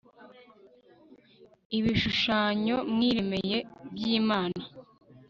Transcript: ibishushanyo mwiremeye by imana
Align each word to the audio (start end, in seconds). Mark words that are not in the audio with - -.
ibishushanyo 1.77 2.75
mwiremeye 2.93 3.57
by 3.93 4.03
imana 4.19 4.61